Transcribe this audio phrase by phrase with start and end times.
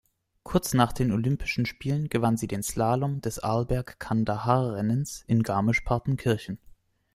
[0.41, 6.57] Kurz nach den Olympischen Spielen gewann sie den Slalom des Arlberg-Kandahar-Rennens in Garmisch-Partenkirchen.